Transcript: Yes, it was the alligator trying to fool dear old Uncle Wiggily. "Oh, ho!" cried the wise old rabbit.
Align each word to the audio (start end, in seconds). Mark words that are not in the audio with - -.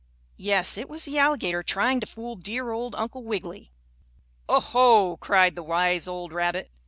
Yes, 0.37 0.79
it 0.79 0.89
was 0.89 1.05
the 1.05 1.19
alligator 1.19 1.61
trying 1.61 1.99
to 1.99 2.07
fool 2.07 2.35
dear 2.35 2.71
old 2.71 2.95
Uncle 2.95 3.23
Wiggily. 3.23 3.71
"Oh, 4.49 4.59
ho!" 4.59 5.17
cried 5.17 5.53
the 5.55 5.61
wise 5.61 6.07
old 6.07 6.33
rabbit. 6.33 6.71